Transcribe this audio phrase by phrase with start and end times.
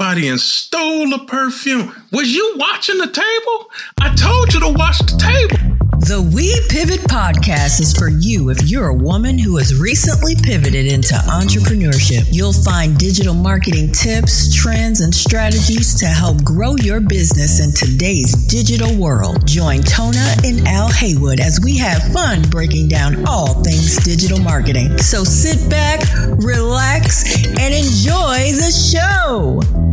[0.00, 1.94] somebody and stole the perfume.
[2.10, 3.70] Was you watching the table?
[4.00, 5.76] I told you to watch the table.
[6.00, 10.86] The We Pivot podcast is for you if you're a woman who has recently pivoted
[10.86, 12.26] into entrepreneurship.
[12.32, 18.32] You'll find digital marketing tips, trends, and strategies to help grow your business in today's
[18.46, 19.46] digital world.
[19.46, 24.96] Join Tona and Al Haywood as we have fun breaking down all things digital marketing.
[24.96, 26.00] So sit back,
[26.42, 29.89] relax, and enjoy the show.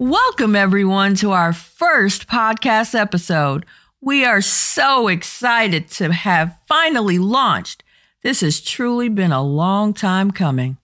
[0.00, 3.66] Welcome, everyone, to our first podcast episode.
[4.00, 7.84] We are so excited to have finally launched.
[8.22, 10.78] This has truly been a long time coming.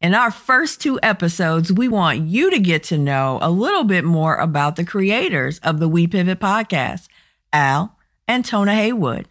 [0.00, 4.04] In our first two episodes, we want you to get to know a little bit
[4.04, 7.06] more about the creators of the We Pivot podcast,
[7.52, 7.96] Al
[8.26, 9.28] and Tona Haywood.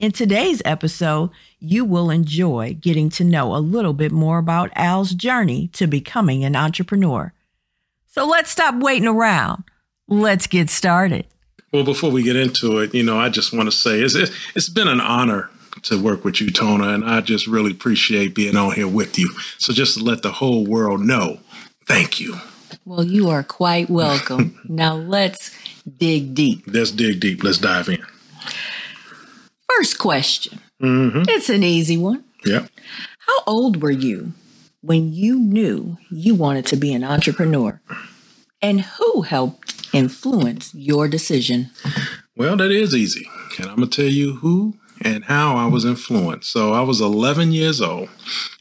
[0.00, 1.28] In today's episode,
[1.60, 6.42] you will enjoy getting to know a little bit more about Al's journey to becoming
[6.42, 7.34] an entrepreneur.
[8.16, 9.64] So let's stop waiting around.
[10.08, 11.26] Let's get started.
[11.70, 14.14] Well, before we get into it, you know, I just want to say it's,
[14.54, 15.50] it's been an honor
[15.82, 19.34] to work with you, Tona, and I just really appreciate being on here with you.
[19.58, 21.40] So just to let the whole world know,
[21.86, 22.36] thank you.
[22.86, 24.58] Well, you are quite welcome.
[24.64, 25.54] now let's
[25.98, 26.64] dig deep.
[26.66, 27.44] Let's dig deep.
[27.44, 28.02] Let's dive in.
[29.76, 30.60] First question.
[30.80, 31.24] Mm-hmm.
[31.28, 32.24] It's an easy one.
[32.46, 32.66] Yeah.
[33.18, 34.32] How old were you
[34.86, 37.80] when you knew you wanted to be an entrepreneur?
[38.62, 41.70] And who helped influence your decision?
[42.36, 43.28] Well, that is easy.
[43.58, 46.50] And I'm going to tell you who and how I was influenced.
[46.50, 48.08] So I was 11 years old,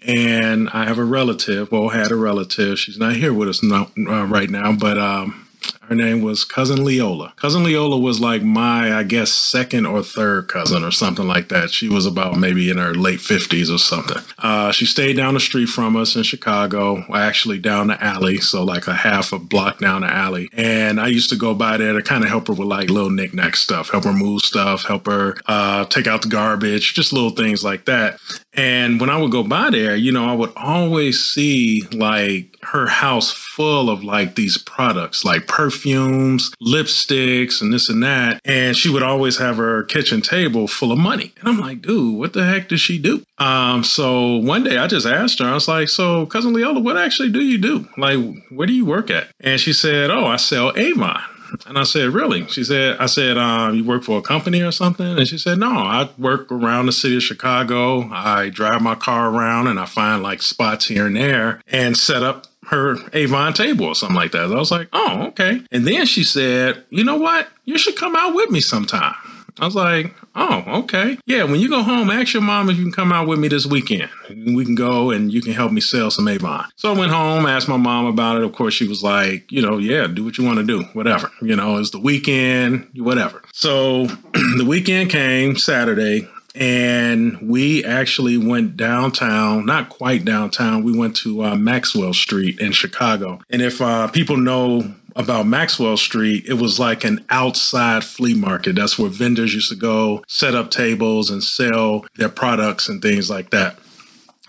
[0.05, 2.77] and I have a relative, well, had a relative.
[2.77, 5.44] She's not here with us now, uh, right now, but um,
[5.87, 7.33] her name was Cousin Leola.
[7.35, 11.71] Cousin Leola was like my, I guess, second or third cousin or something like that.
[11.71, 14.21] She was about maybe in her late 50s or something.
[14.39, 18.37] Uh, she stayed down the street from us in Chicago, actually down the alley.
[18.37, 20.49] So, like a half a block down the alley.
[20.53, 23.09] And I used to go by there to kind of help her with like little
[23.09, 27.29] knickknack stuff, help her move stuff, help her uh, take out the garbage, just little
[27.29, 28.19] things like that.
[28.53, 32.87] And when I would go by there, you know, I would always see like her
[32.87, 38.41] house full of like these products, like perfumes, lipsticks, and this and that.
[38.43, 41.33] And she would always have her kitchen table full of money.
[41.39, 43.23] And I'm like, dude, what the heck does she do?
[43.37, 46.97] Um, so one day I just asked her, I was like, so cousin Leola, what
[46.97, 47.87] actually do you do?
[47.97, 48.19] Like,
[48.49, 49.29] where do you work at?
[49.39, 51.21] And she said, oh, I sell Avon.
[51.65, 52.47] And I said, really?
[52.47, 55.05] She said, I said, um, you work for a company or something?
[55.05, 58.09] And she said, no, I work around the city of Chicago.
[58.11, 62.23] I drive my car around and I find like spots here and there and set
[62.23, 64.51] up her Avon table or something like that.
[64.51, 65.61] I was like, oh, okay.
[65.71, 67.47] And then she said, you know what?
[67.65, 69.15] You should come out with me sometime.
[69.57, 71.17] I was like, oh, okay.
[71.25, 73.47] Yeah, when you go home, ask your mom if you can come out with me
[73.47, 74.09] this weekend.
[74.29, 76.65] We can go and you can help me sell some Avon.
[76.75, 78.43] So I went home, asked my mom about it.
[78.43, 81.31] Of course, she was like, you know, yeah, do what you want to do, whatever.
[81.41, 83.43] You know, it's the weekend, whatever.
[83.53, 90.83] So the weekend came Saturday and we actually went downtown, not quite downtown.
[90.83, 93.41] We went to uh, Maxwell Street in Chicago.
[93.49, 98.75] And if uh, people know about Maxwell Street, it was like an outside flea market.
[98.75, 103.29] That's where vendors used to go set up tables and sell their products and things
[103.29, 103.77] like that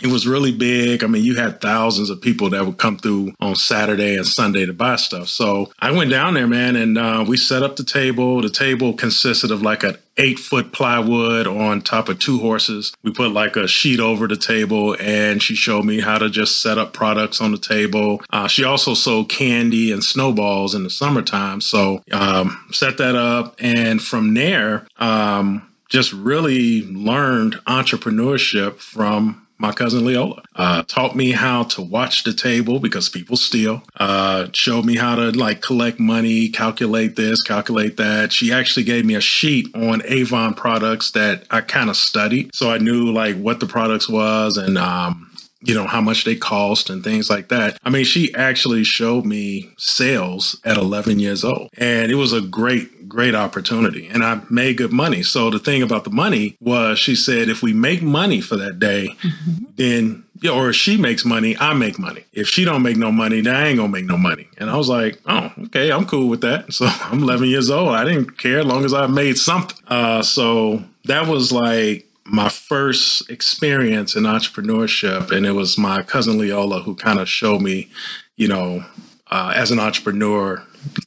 [0.02, 1.02] it was really big.
[1.02, 4.66] I mean, you had thousands of people that would come through on Saturday and Sunday
[4.66, 5.28] to buy stuff.
[5.28, 8.42] So I went down there, man, and uh, we set up the table.
[8.42, 12.92] The table consisted of like an eight foot plywood on top of two horses.
[13.02, 16.60] We put like a sheet over the table, and she showed me how to just
[16.60, 18.22] set up products on the table.
[18.30, 21.60] Uh, she also sold candy and snowballs in the summertime.
[21.60, 29.72] So um, set that up, and from there, um, just really learned entrepreneurship from my
[29.72, 30.42] cousin Leola.
[30.54, 33.82] Uh, taught me how to watch the table because people steal.
[33.96, 38.32] Uh, showed me how to like collect money, calculate this, calculate that.
[38.32, 42.70] She actually gave me a sheet on Avon products that I kind of studied, so
[42.70, 45.26] I knew like what the products was and um,
[45.66, 47.78] you know, how much they cost and things like that.
[47.82, 52.40] I mean, she actually showed me sales at 11 years old and it was a
[52.40, 55.22] great, great opportunity and I made good money.
[55.22, 58.78] So the thing about the money was she said, if we make money for that
[58.78, 59.64] day, mm-hmm.
[59.76, 60.22] then
[60.52, 62.24] or if she makes money, I make money.
[62.34, 64.48] If she don't make no money, then I ain't gonna make no money.
[64.58, 66.66] And I was like, oh, okay, I'm cool with that.
[66.74, 67.94] So I'm 11 years old.
[67.94, 69.78] I didn't care as long as I made something.
[69.88, 76.36] Uh, so that was like my first experience in entrepreneurship, and it was my cousin
[76.36, 77.88] Leola who kind of showed me,
[78.36, 78.84] you know,
[79.30, 80.62] uh, as an entrepreneur,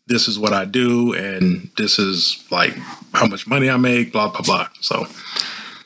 [0.08, 2.74] this is what I do, and this is like
[3.14, 4.68] how much money I make, blah blah blah.
[4.81, 5.08] So,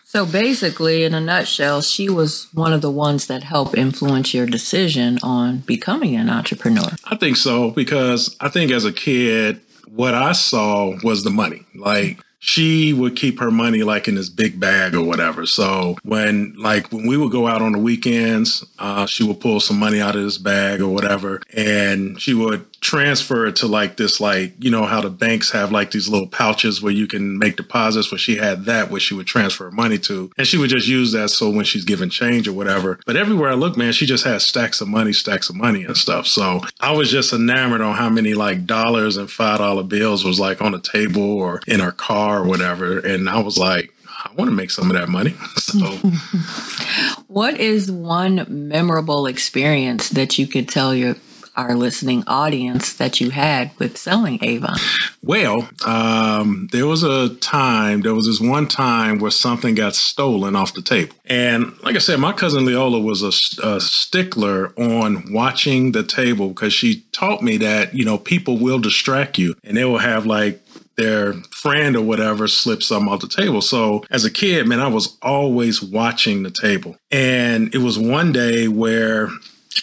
[0.06, 4.46] So basically, in a nutshell, she was one of the ones that helped influence your
[4.46, 6.90] decision on becoming an entrepreneur.
[7.06, 11.66] I think so because I think as a kid, what I saw was the money.
[11.76, 15.46] Like she would keep her money like in this big bag or whatever.
[15.46, 19.62] So when like when we would go out on the weekends, uh, she would pull
[19.62, 23.98] some money out of this bag or whatever, and she would transfer it to like
[23.98, 27.38] this like you know how the banks have like these little pouches where you can
[27.40, 30.32] make deposits where she had that where she would transfer money to.
[30.38, 33.00] And she would just use that so when she's giving change or whatever.
[33.06, 35.98] But everywhere i look man she just has stacks of money stacks of money and
[35.98, 36.28] stuff.
[36.28, 40.40] So i was just enamored on how many like dollars and five dollar bills was
[40.40, 43.00] like on a table or in her car or whatever.
[43.00, 43.94] And i was like
[44.26, 45.36] I want to make some of that money.
[45.58, 45.80] So,
[47.28, 51.16] what is one memorable experience that you could tell your
[51.56, 54.78] our listening audience that you had with selling Avon?
[55.22, 60.56] Well, um, there was a time, there was this one time where something got stolen
[60.56, 61.16] off the table.
[61.26, 66.50] And like I said, my cousin Leola was a, a stickler on watching the table
[66.50, 70.26] because she taught me that, you know, people will distract you and they will have
[70.26, 70.60] like
[70.96, 73.62] their friend or whatever slip something off the table.
[73.62, 76.98] So as a kid, man, I was always watching the table.
[77.12, 79.30] And it was one day where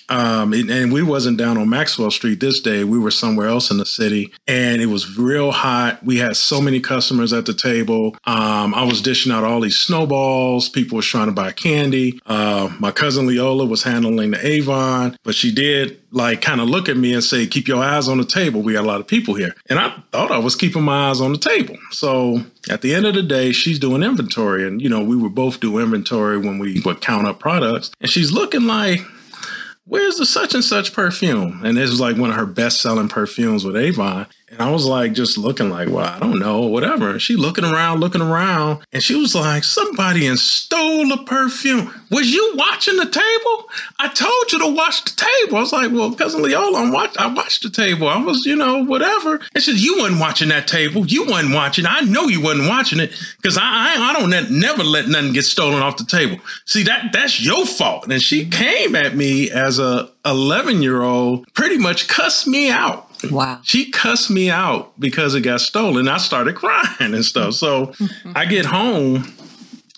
[0.08, 2.84] um, and we wasn't down on Maxwell Street this day.
[2.84, 6.04] We were somewhere else in the city, and it was real hot.
[6.04, 8.16] We had so many customers at the table.
[8.24, 10.68] Um, I was dishing out all these snowballs.
[10.68, 12.20] People was trying to buy candy.
[12.26, 16.88] Uh, my cousin Leola was handling the Avon, but she did like kind of look
[16.88, 18.62] at me and say, "Keep your eyes on the table.
[18.62, 21.20] We got a lot of people here." And I thought I was keeping my eyes
[21.20, 21.76] on the table.
[21.92, 25.34] So at the end of the day, she's doing inventory, and you know we would
[25.34, 29.00] both do inventory when we would count up products, and she's looking like
[29.84, 31.60] where's the such and such perfume?
[31.64, 34.26] And this was like one of her best selling perfumes with Avon.
[34.50, 37.18] And I was like, just looking like, well, I don't know, whatever.
[37.18, 41.94] She looking around, looking around, and she was like, somebody and stole the perfume.
[42.10, 43.70] Was you watching the table?
[43.98, 45.58] I told you to watch the table.
[45.58, 48.08] I was like, well, cousin Leola, I'm watch- I watched the table.
[48.08, 49.36] I was, you know, whatever.
[49.54, 51.06] And she said, you wasn't watching that table.
[51.06, 51.86] You wasn't watching.
[51.86, 55.32] I know you wasn't watching it because I, I, I don't ne- never let nothing
[55.32, 56.38] get stolen off the table.
[56.64, 58.10] See that that's your fault.
[58.10, 63.06] And she came at me as a 11 year old, pretty much cussed me out
[63.30, 63.60] Wow.
[63.62, 66.08] She cussed me out because it got stolen.
[66.08, 67.54] I started crying and stuff.
[67.54, 67.92] So
[68.34, 69.24] I get home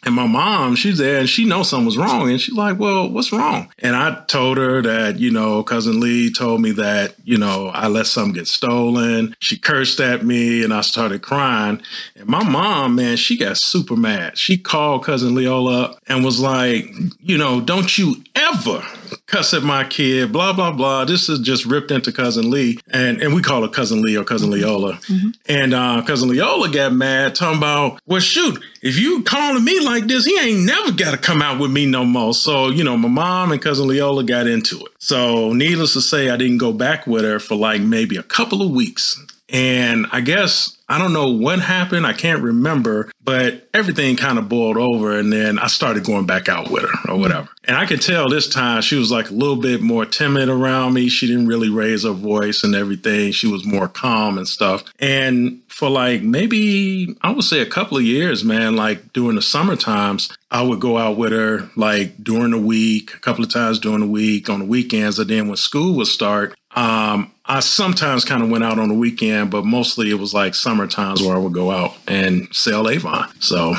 [0.05, 2.31] and my mom, she's there and she knows something was wrong.
[2.31, 3.73] And she's like, well, what's wrong?
[3.79, 7.89] And I told her that, you know, cousin Lee told me that, you know, I
[7.89, 9.37] let something get stolen.
[9.39, 11.83] She cursed at me and I started crying.
[12.17, 14.39] And my mom, man, she got super mad.
[14.39, 16.87] She called cousin Leola up and was like,
[17.21, 18.85] you know, don't you ever
[19.33, 21.07] cuss at my kid, blah, blah, blah.
[21.07, 22.79] This is just ripped into cousin Lee.
[22.93, 24.95] And, and we call her cousin Lee or cousin Leola.
[24.95, 25.29] Mm-hmm.
[25.49, 30.07] And uh, cousin Leola got mad, talking about, well, shoot, if you calling me like
[30.07, 32.35] this, he ain't never got to come out with me no more.
[32.35, 34.93] So, you know, my mom and cousin Leola got into it.
[34.99, 38.61] So, needless to say, I didn't go back with her for like maybe a couple
[38.61, 39.19] of weeks.
[39.49, 42.07] And I guess I don't know what happened.
[42.07, 45.19] I can't remember, but everything kind of boiled over.
[45.19, 47.49] And then I started going back out with her or whatever.
[47.65, 50.93] And I could tell this time she was like a little bit more timid around
[50.93, 51.09] me.
[51.09, 53.33] She didn't really raise her voice and everything.
[53.33, 54.85] She was more calm and stuff.
[54.99, 59.43] And for like maybe, I would say a couple of years, man, like during the
[59.43, 63.51] summer times, I would go out with her like during the week, a couple of
[63.51, 65.19] times during the week, on the weekends.
[65.19, 68.95] And then when school would start, um, I sometimes kind of went out on the
[68.95, 72.89] weekend, but mostly it was like summer times where I would go out and sell
[72.89, 73.29] Avon.
[73.41, 73.75] So,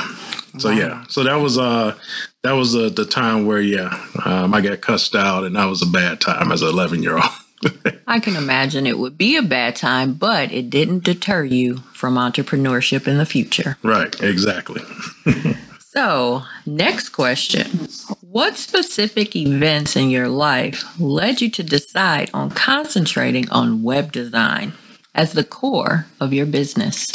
[0.58, 0.76] so wow.
[0.76, 1.96] yeah, so that was uh
[2.42, 5.82] that was uh, the time where yeah um, I got cussed out, and that was
[5.82, 7.24] a bad time as an eleven year old.
[8.06, 12.14] I can imagine it would be a bad time, but it didn't deter you from
[12.14, 13.76] entrepreneurship in the future.
[13.82, 14.82] Right, exactly.
[15.94, 17.88] so, next question
[18.34, 24.72] what specific events in your life led you to decide on concentrating on web design
[25.14, 27.06] as the core of your business?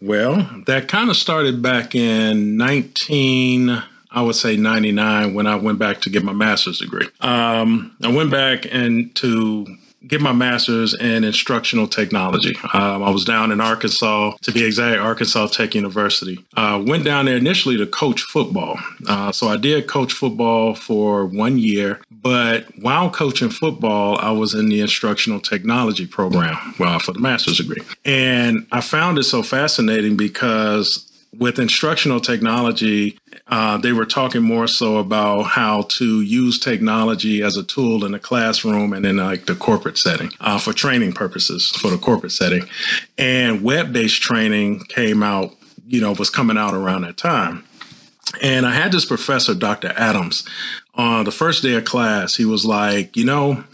[0.00, 5.80] Well, that kind of started back in 19, I would say 99, when I went
[5.80, 7.08] back to get my master's degree.
[7.20, 9.66] Um, I went back and to
[10.06, 12.56] get my master's in instructional technology.
[12.72, 16.44] Um, I was down in Arkansas, to be exact, Arkansas Tech University.
[16.56, 18.78] Uh, went down there initially to coach football.
[19.08, 24.54] Uh, so I did coach football for one year, but while coaching football, I was
[24.54, 27.82] in the instructional technology program well, for the master's degree.
[28.04, 34.66] And I found it so fascinating because with instructional technology, uh, they were talking more
[34.66, 39.46] so about how to use technology as a tool in the classroom and in like
[39.46, 42.68] the corporate setting uh, for training purposes for the corporate setting.
[43.18, 45.54] And web based training came out,
[45.86, 47.64] you know, was coming out around that time.
[48.40, 49.92] And I had this professor, Dr.
[49.96, 50.46] Adams,
[50.94, 52.36] on the first day of class.
[52.36, 53.64] He was like, You know,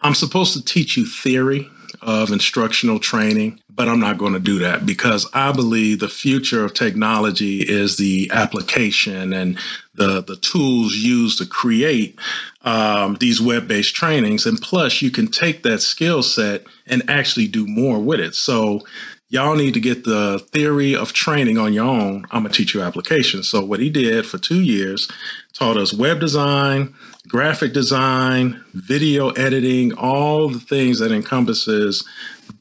[0.00, 1.70] I'm supposed to teach you theory
[2.06, 6.64] of instructional training, but I'm not going to do that because I believe the future
[6.64, 9.58] of technology is the application and
[9.94, 12.16] the, the tools used to create
[12.62, 14.46] um, these web based trainings.
[14.46, 18.36] And plus, you can take that skill set and actually do more with it.
[18.36, 18.82] So,
[19.28, 22.24] y'all need to get the theory of training on your own.
[22.30, 23.42] I'm going to teach you application.
[23.42, 25.10] So, what he did for two years
[25.56, 26.94] taught us web design,
[27.28, 32.06] graphic design, video editing, all the things that encompasses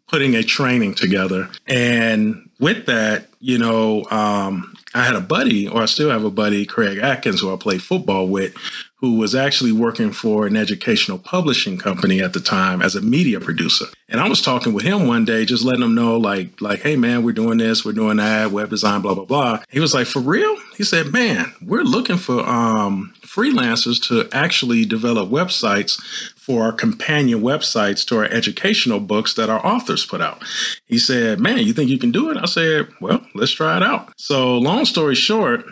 [0.08, 1.50] putting a training together.
[1.68, 6.32] And with that, you know, um, I had a buddy, or I still have a
[6.32, 8.56] buddy, Craig Atkins, who I played football with,
[8.96, 13.42] who was actually working for an educational publishing company at the time as a media
[13.42, 13.86] producer.
[14.08, 16.96] And I was talking with him one day, just letting him know, like, like, hey
[16.96, 19.64] man, we're doing this, we're doing that, web design, blah blah blah.
[19.70, 20.56] He was like, for real?
[20.78, 26.02] He said, man, we're looking for um, freelancers to actually develop websites
[26.46, 30.44] for our companion websites to our educational books that our authors put out.
[30.86, 32.38] He said, man, you think you can do it?
[32.38, 34.14] I said, well, let's try it out.
[34.18, 35.66] So long story short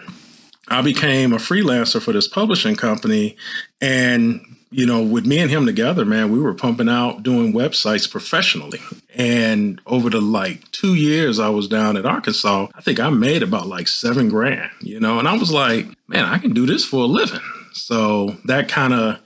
[0.67, 3.35] I became a freelancer for this publishing company.
[3.81, 8.09] And, you know, with me and him together, man, we were pumping out doing websites
[8.09, 8.79] professionally.
[9.13, 13.43] And over the like two years I was down at Arkansas, I think I made
[13.43, 16.83] about like seven grand, you know, and I was like, man, I can do this
[16.83, 17.41] for a living.
[17.73, 19.19] So that kind of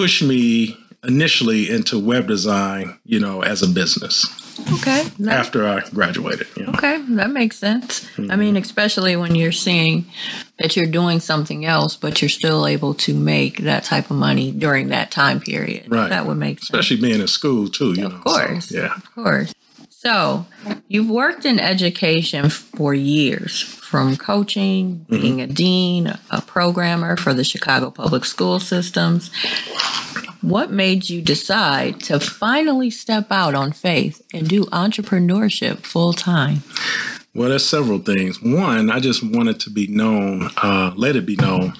[0.00, 4.24] pushed me initially into web design, you know, as a business.
[4.78, 5.02] Okay.
[5.18, 6.46] That, after I graduated.
[6.58, 8.06] Okay, that makes sense.
[8.16, 8.30] Mm-hmm.
[8.30, 10.06] I mean, especially when you're seeing
[10.58, 14.52] that you're doing something else, but you're still able to make that type of money
[14.52, 15.90] during that time period.
[15.90, 16.08] Right.
[16.08, 16.70] That would make sense.
[16.70, 18.18] Especially being in school too, you of know.
[18.18, 18.68] Of course.
[18.70, 18.94] So, yeah.
[18.94, 19.54] Of course.
[19.90, 20.46] So,
[20.88, 25.20] you've worked in education for years, from coaching, mm-hmm.
[25.20, 25.50] being mm-hmm.
[25.50, 29.30] a dean, a programmer for the Chicago Public School Systems.
[30.42, 36.62] What made you decide to finally step out on faith and do entrepreneurship full time?
[37.34, 38.42] Well, there's several things.
[38.42, 41.74] One, I just wanted to be known, uh, let it be known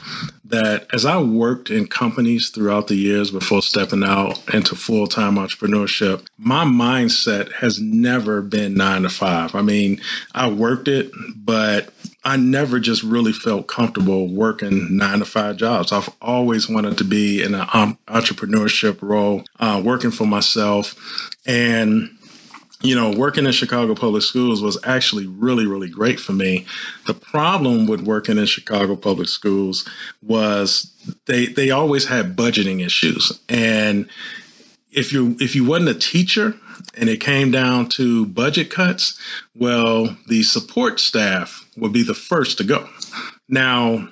[0.50, 5.36] that as I worked in companies throughout the years before stepping out into full time
[5.36, 9.54] entrepreneurship, my mindset has never been nine to five.
[9.54, 10.00] I mean,
[10.34, 15.90] I worked it, but I never just really felt comfortable working nine to five jobs.
[15.90, 17.66] I've always wanted to be in an
[18.08, 20.94] entrepreneurship role, uh, working for myself.
[21.46, 22.10] And
[22.82, 26.64] you know, working in Chicago public schools was actually really, really great for me.
[27.06, 29.86] The problem with working in Chicago public schools
[30.22, 30.90] was
[31.26, 33.38] they they always had budgeting issues.
[33.50, 34.08] And
[34.92, 36.54] if you if you wasn't a teacher
[36.94, 39.18] and it came down to budget cuts,
[39.54, 42.88] well, the support staff would be the first to go.
[43.48, 44.08] Now,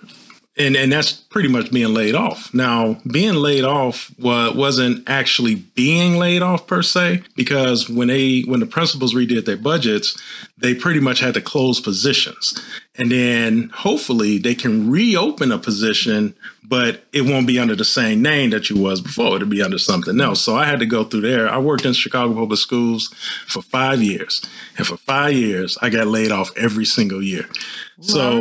[0.59, 2.53] and and that's pretty much being laid off.
[2.53, 8.41] Now, being laid off was, wasn't actually being laid off per se, because when they
[8.43, 10.21] when the principals redid their budgets,
[10.57, 12.61] they pretty much had to close positions,
[12.97, 16.35] and then hopefully they can reopen a position,
[16.65, 19.37] but it won't be under the same name that you was before.
[19.37, 20.41] It'll be under something else.
[20.41, 21.49] So I had to go through there.
[21.49, 23.15] I worked in Chicago Public Schools
[23.47, 24.45] for five years,
[24.77, 27.49] and for five years I got laid off every single year.
[28.01, 28.41] So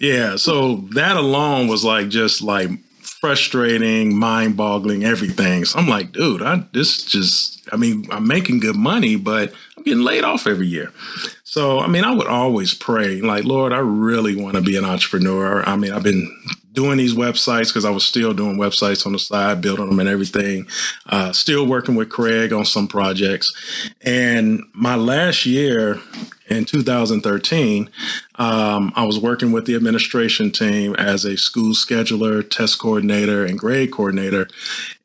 [0.00, 2.70] yeah, so that alone was like just like
[3.02, 5.64] frustrating, mind boggling, everything.
[5.64, 9.82] So I'm like, dude, I this just I mean, I'm making good money, but I'm
[9.82, 10.92] getting laid off every year.
[11.42, 14.84] So I mean, I would always pray, like, Lord, I really want to be an
[14.84, 15.62] entrepreneur.
[15.68, 16.30] I mean, I've been
[16.72, 20.08] doing these websites because I was still doing websites on the side, building them and
[20.08, 20.66] everything.
[21.06, 23.52] Uh, still working with Craig on some projects.
[24.02, 26.00] And my last year
[26.48, 27.90] in 2013,
[28.36, 33.58] um, I was working with the administration team as a school scheduler, test coordinator, and
[33.58, 34.48] grade coordinator.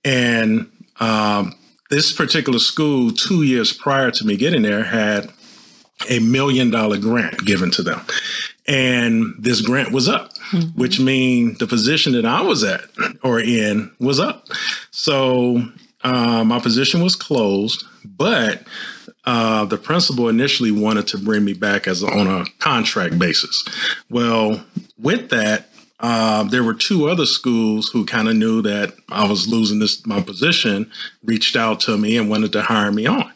[0.03, 0.69] And
[0.99, 1.55] um,
[1.89, 5.31] this particular school, two years prior to me getting there, had
[6.09, 8.01] a million dollar grant given to them.
[8.67, 10.79] And this grant was up, mm-hmm.
[10.79, 12.81] which means the position that I was at
[13.23, 14.47] or in was up.
[14.91, 15.63] So
[16.03, 18.63] uh, my position was closed, but
[19.25, 23.63] uh, the principal initially wanted to bring me back as on a contract basis.
[24.09, 24.65] Well,
[24.97, 29.47] with that, uh, there were two other schools who kind of knew that I was
[29.47, 30.89] losing this my position,
[31.23, 33.31] reached out to me and wanted to hire me on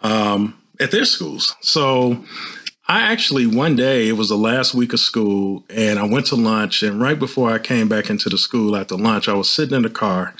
[0.00, 1.54] um, at their schools.
[1.60, 2.24] So
[2.88, 6.36] I actually one day it was the last week of school and I went to
[6.36, 9.76] lunch and right before I came back into the school after lunch I was sitting
[9.76, 10.34] in the car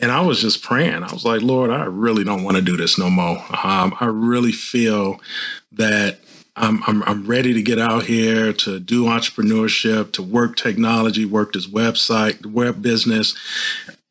[0.00, 1.02] and I was just praying.
[1.02, 3.38] I was like, Lord, I really don't want to do this no more.
[3.64, 5.20] Um, I really feel
[5.72, 6.18] that
[6.56, 11.52] I'm, I'm, I'm ready to get out here to do entrepreneurship, to work technology, work
[11.52, 13.34] this website, web business.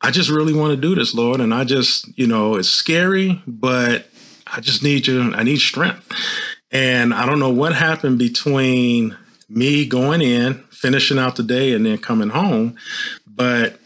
[0.00, 1.40] I just really want to do this, Lord.
[1.40, 4.08] And I just, you know, it's scary, but
[4.46, 5.32] I just need you.
[5.34, 6.10] I need strength.
[6.70, 9.16] And I don't know what happened between
[9.48, 12.76] me going in, finishing out the day, and then coming home,
[13.26, 13.78] but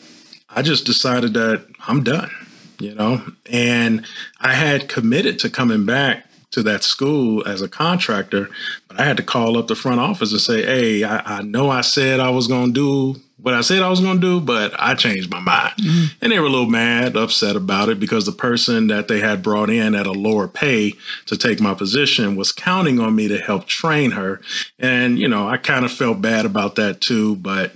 [0.48, 2.30] I just decided that I'm done,
[2.78, 3.22] you know?
[3.50, 4.04] And
[4.40, 8.48] I had committed to coming back to that school as a contractor,
[8.88, 11.70] but I had to call up the front office and say, "Hey, I, I know
[11.70, 14.40] I said I was going to do what I said I was going to do,
[14.40, 16.04] but I changed my mind." Mm-hmm.
[16.22, 19.42] And they were a little mad, upset about it because the person that they had
[19.42, 20.94] brought in at a lower pay
[21.26, 24.40] to take my position was counting on me to help train her,
[24.78, 27.74] and you know, I kind of felt bad about that too, but.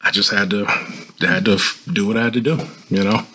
[0.00, 0.64] I just had to
[1.20, 1.58] had to
[1.92, 2.58] do what I had to do,
[2.88, 3.26] you know.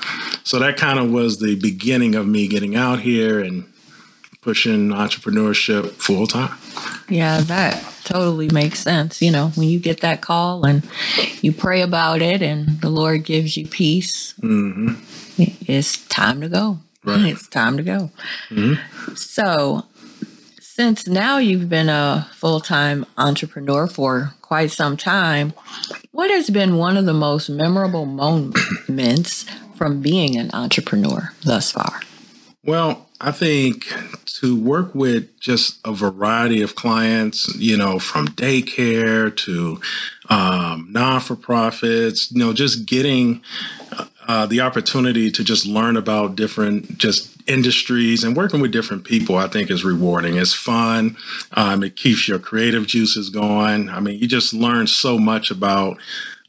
[0.43, 3.65] So that kind of was the beginning of me getting out here and
[4.41, 6.57] pushing entrepreneurship full time.
[7.09, 9.21] Yeah, that totally makes sense.
[9.21, 10.87] You know, when you get that call and
[11.41, 14.93] you pray about it and the Lord gives you peace, mm-hmm.
[15.37, 16.79] it's time to go.
[17.05, 17.25] Right.
[17.25, 18.11] It's time to go.
[18.49, 19.15] Mm-hmm.
[19.15, 19.85] So,
[20.75, 25.53] since now you've been a full time entrepreneur for quite some time,
[26.11, 31.99] what has been one of the most memorable moments from being an entrepreneur thus far?
[32.65, 33.93] Well, I think
[34.39, 39.79] to work with just a variety of clients, you know, from daycare to
[40.29, 43.43] um, non for profits, you know, just getting
[44.27, 49.35] uh, the opportunity to just learn about different just industries and working with different people,
[49.37, 50.37] I think is rewarding.
[50.37, 51.17] It's fun.
[51.53, 53.89] Um, it keeps your creative juices going.
[53.89, 55.97] I mean, you just learn so much about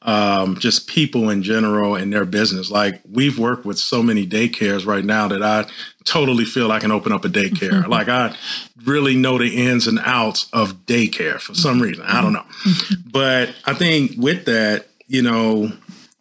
[0.04, 2.70] um, just people in general and their business.
[2.70, 5.66] Like we've worked with so many daycares right now that I
[6.04, 7.70] totally feel I can open up a daycare.
[7.70, 7.90] Mm-hmm.
[7.94, 8.36] Like I
[8.84, 12.04] really know the ins and outs of daycare for some reason.
[12.04, 12.44] I don't know.
[12.66, 13.10] Mm-hmm.
[13.10, 15.72] But I think with that, you know,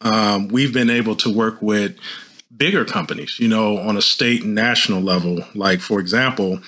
[0.01, 1.97] um, we've been able to work with
[2.63, 5.39] bigger companies, you know, on a state and national level.
[5.53, 6.59] Like, for example,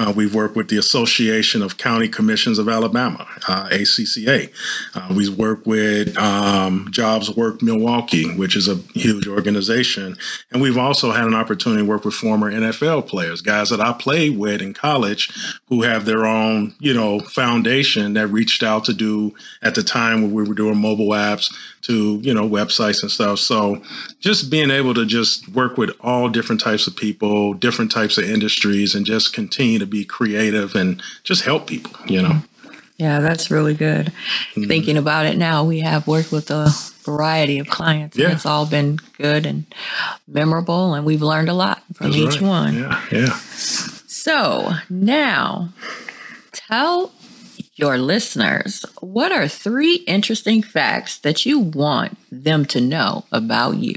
[0.00, 4.50] uh, we've worked with the Association of County Commissions of Alabama, uh, ACCA.
[4.94, 10.16] Uh, we've worked with um, Jobs Work Milwaukee, which is a huge organization.
[10.50, 13.92] And we've also had an opportunity to work with former NFL players, guys that I
[13.92, 15.30] played with in college
[15.68, 20.22] who have their own, you know, foundation that reached out to do at the time
[20.22, 23.38] when we were doing mobile apps to, you know, websites and stuff.
[23.38, 23.82] So
[24.18, 28.24] just being able to just work with all different types of people, different types of
[28.24, 32.42] industries, and just continue to be creative and just help people, you know.
[32.96, 34.06] Yeah, that's really good.
[34.06, 34.64] Mm-hmm.
[34.64, 36.68] Thinking about it now, we have worked with a
[37.02, 38.16] variety of clients.
[38.16, 38.32] Yeah.
[38.32, 39.64] it's all been good and
[40.28, 42.48] memorable, and we've learned a lot from that's each right.
[42.48, 42.74] one.
[42.74, 43.34] Yeah, yeah.
[43.34, 45.72] So now
[46.52, 47.12] tell
[47.76, 53.94] your listeners what are three interesting facts that you want them to know about you?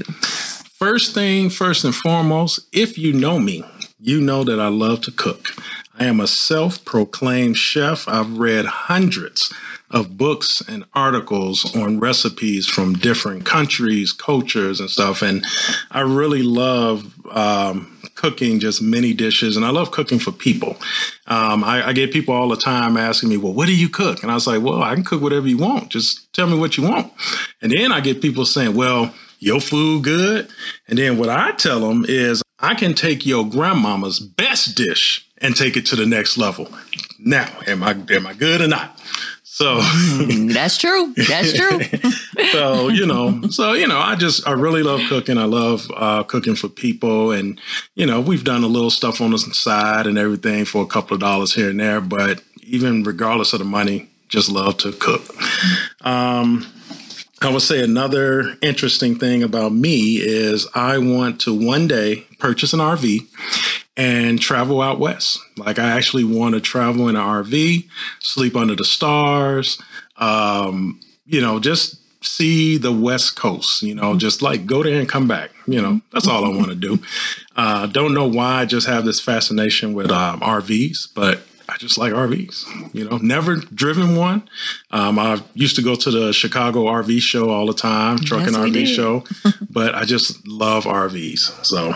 [0.78, 3.64] First thing, first and foremost, if you know me,
[4.00, 5.48] you know that I love to cook.
[5.96, 8.08] I am a self proclaimed chef.
[8.08, 9.52] I've read hundreds
[9.90, 15.22] of books and articles on recipes from different countries, cultures, and stuff.
[15.22, 15.46] And
[15.92, 20.76] I really love um, cooking just many dishes, and I love cooking for people.
[21.28, 24.22] Um, I, I, get people all the time asking me, "Well, what do you cook?"
[24.22, 25.90] And I was like, "Well, I can cook whatever you want.
[25.90, 27.12] Just tell me what you want."
[27.62, 30.48] And then I get people saying, "Well." Your food good?
[30.88, 35.56] And then what I tell them is I can take your grandmama's best dish and
[35.56, 36.68] take it to the next level.
[37.18, 39.00] Now, am I am I good or not?
[39.54, 41.14] So mm, that's true.
[41.28, 41.80] That's true.
[42.50, 45.38] so you know, so you know, I just I really love cooking.
[45.38, 47.60] I love uh, cooking for people, and
[47.94, 51.14] you know, we've done a little stuff on the side and everything for a couple
[51.14, 52.00] of dollars here and there.
[52.00, 55.22] But even regardless of the money, just love to cook.
[56.04, 56.66] Um,
[57.40, 62.72] I would say another interesting thing about me is I want to one day purchase
[62.72, 63.20] an RV
[63.96, 65.38] and travel out west.
[65.56, 67.88] Like I actually want to travel in an RV,
[68.20, 69.80] sleep under the stars,
[70.16, 75.08] um, you know, just see the West Coast, you know, just like go there and
[75.08, 75.50] come back.
[75.66, 76.98] You know, that's all I want to do.
[77.56, 81.96] Uh, don't know why I just have this fascination with um, RVs, but I just
[81.96, 82.94] like RVs.
[82.94, 84.48] You know, never driven one.
[84.90, 88.54] Um, I used to go to the Chicago RV show all the time, truck yes,
[88.54, 89.24] RV show,
[89.70, 91.64] but I just love RVs.
[91.64, 91.94] So,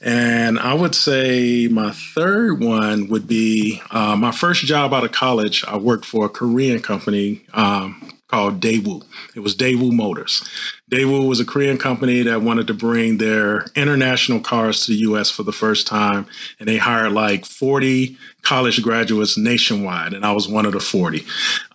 [0.00, 5.12] and I would say my third one would be uh, my first job out of
[5.12, 5.64] college.
[5.64, 9.04] I worked for a Korean company um, called Daewoo.
[9.34, 10.42] It was Daewoo Motors.
[10.90, 15.30] Daewoo was a Korean company that wanted to bring their international cars to the US
[15.30, 16.26] for the first time.
[16.58, 20.12] And they hired like 40 college graduates nationwide.
[20.12, 21.24] And I was one of the 40.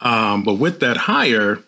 [0.02, 1.60] Um, but with that hire,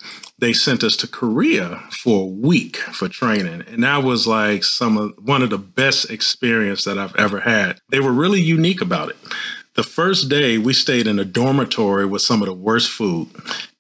[0.44, 3.64] they sent us to Korea for a week for training.
[3.66, 7.80] And that was like some of one of the best experience that I've ever had.
[7.90, 9.16] They were really unique about it.
[9.76, 13.30] The first day we stayed in a dormitory with some of the worst food.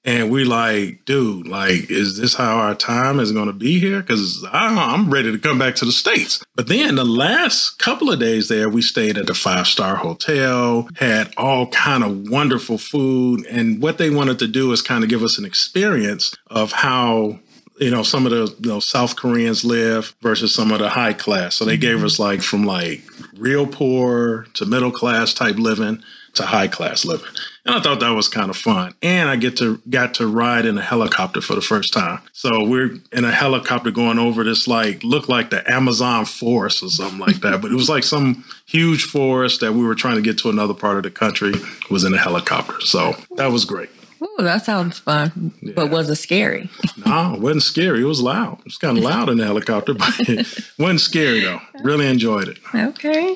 [0.05, 4.01] And we like, dude, like, is this how our time is going to be here?
[4.01, 6.43] Because I'm ready to come back to the States.
[6.55, 10.89] But then the last couple of days there, we stayed at the five star hotel,
[10.97, 13.45] had all kind of wonderful food.
[13.45, 17.39] And what they wanted to do is kind of give us an experience of how
[17.79, 21.13] you know some of the you know South Koreans live versus some of the high
[21.13, 21.55] class.
[21.55, 22.05] So they gave mm-hmm.
[22.05, 23.03] us like from like
[23.37, 26.03] real poor to middle class type living
[26.35, 27.27] to high class living.
[27.65, 28.93] And I thought that was kind of fun.
[29.01, 32.19] And I get to got to ride in a helicopter for the first time.
[32.33, 36.89] So we're in a helicopter going over this like looked like the Amazon forest or
[36.89, 37.61] something like that.
[37.61, 40.73] but it was like some huge forest that we were trying to get to another
[40.73, 41.53] part of the country
[41.89, 42.81] was in a helicopter.
[42.81, 43.89] So that was great.
[44.25, 45.53] Oh, that sounds fun.
[45.61, 45.73] Yeah.
[45.75, 46.69] But was it scary?
[47.05, 48.01] no, it wasn't scary.
[48.01, 48.59] It was loud.
[48.59, 50.47] It was kind of loud in the helicopter, but it
[50.79, 51.59] wasn't scary though.
[51.81, 52.57] Really enjoyed it.
[52.73, 53.35] Okay.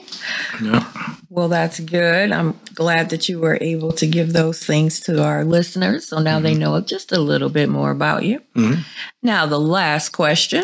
[0.62, 1.16] Yeah.
[1.30, 2.32] Well, that's good.
[2.32, 6.08] I'm glad that you were able to give those things to our listeners.
[6.08, 6.44] So now mm-hmm.
[6.44, 8.42] they know just a little bit more about you.
[8.56, 8.82] Mm-hmm.
[9.22, 10.64] Now, the last question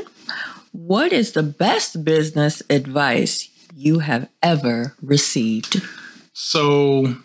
[0.71, 5.81] What is the best business advice you have ever received?
[6.31, 7.17] So,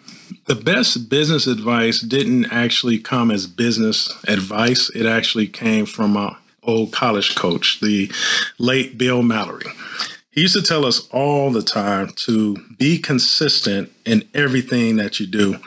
[0.46, 4.90] the best business advice didn't actually come as business advice.
[4.90, 8.10] It actually came from an old college coach, the
[8.58, 9.66] late Bill Mallory.
[10.30, 15.26] He used to tell us all the time to be consistent in everything that you
[15.26, 15.58] do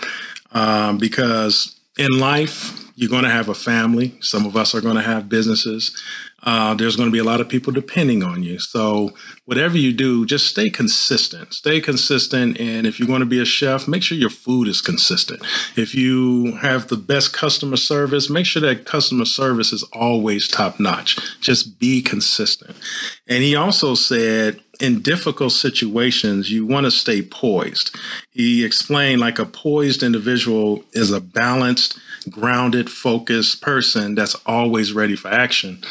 [0.52, 4.16] um, because in life, you're going to have a family.
[4.20, 6.00] Some of us are going to have businesses.
[6.44, 8.60] Uh, there's going to be a lot of people depending on you.
[8.60, 9.10] So,
[9.46, 11.52] whatever you do, just stay consistent.
[11.56, 12.60] Stay consistent.
[12.60, 15.42] And if you're going to be a chef, make sure your food is consistent.
[15.76, 20.80] If you have the best customer service, make sure that customer service is always top
[20.80, 21.18] notch.
[21.42, 22.78] Just be consistent.
[23.28, 27.96] And he also said, in difficult situations, you want to stay poised.
[28.32, 35.16] He explained like a poised individual is a balanced, grounded, focused person that's always ready
[35.16, 35.82] for action.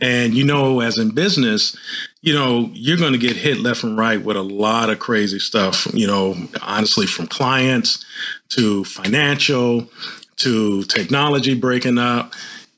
[0.00, 1.76] And, you know, as in business,
[2.22, 5.38] you know, you're going to get hit left and right with a lot of crazy
[5.38, 8.04] stuff, you know, honestly, from clients
[8.50, 9.88] to financial
[10.36, 12.32] to technology breaking up.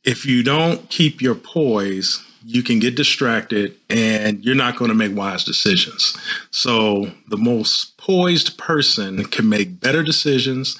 [0.05, 4.96] If you don't keep your poise, you can get distracted and you're not going to
[4.96, 6.16] make wise decisions.
[6.51, 10.79] So, the most poised person can make better decisions,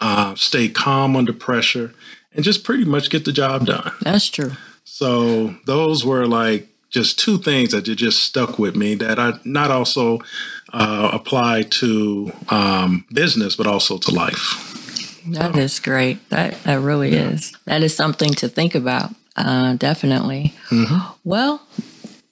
[0.00, 1.92] uh, stay calm under pressure,
[2.32, 3.92] and just pretty much get the job done.
[4.02, 4.52] That's true.
[4.84, 9.70] So those were like just two things that just stuck with me that I not
[9.70, 10.20] also
[10.72, 15.20] uh, apply to um, business, but also to life.
[15.28, 15.60] That so.
[15.60, 16.28] is great.
[16.30, 17.30] That that really yeah.
[17.30, 17.52] is.
[17.64, 19.10] That is something to think about.
[19.36, 20.54] Uh, definitely.
[20.68, 21.12] Mm-hmm.
[21.24, 21.66] Well,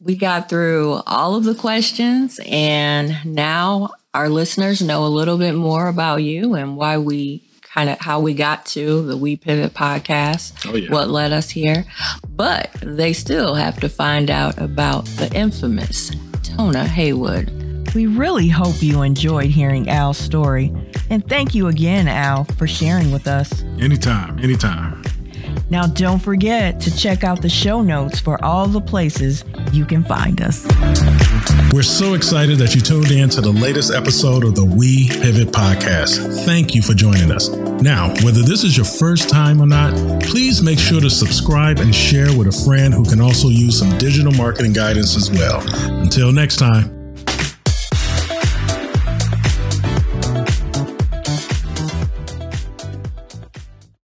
[0.01, 5.55] we got through all of the questions, and now our listeners know a little bit
[5.55, 9.73] more about you and why we kind of how we got to the We Pivot
[9.73, 10.91] podcast, oh, yeah.
[10.91, 11.87] what led us here.
[12.29, 16.11] But they still have to find out about the infamous
[16.43, 17.95] Tona Haywood.
[17.95, 20.73] We really hope you enjoyed hearing Al's story.
[21.11, 23.63] And thank you again, Al, for sharing with us.
[23.79, 25.03] Anytime, anytime.
[25.71, 30.05] Now, don't forget to check out the show notes for all the places you can
[30.05, 30.67] find us.
[31.73, 35.49] We're so excited that you tuned in to the latest episode of the We Pivot
[35.49, 36.45] podcast.
[36.45, 37.49] Thank you for joining us.
[37.49, 41.95] Now, whether this is your first time or not, please make sure to subscribe and
[41.95, 45.63] share with a friend who can also use some digital marketing guidance as well.
[46.03, 47.02] Until next time.